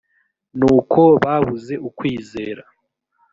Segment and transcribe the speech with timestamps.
[0.59, 2.63] n uko babuze ukwizera